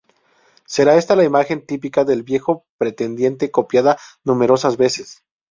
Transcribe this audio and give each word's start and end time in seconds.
Será 0.65 0.95
esta 0.95 1.15
la 1.15 1.25
imagen 1.25 1.63
típica 1.63 2.03
del 2.03 2.23
"Viejo 2.23 2.65
Pretendiente", 2.79 3.51
copiada 3.51 3.99
numerosas 4.23 4.75
veces. 4.75 5.23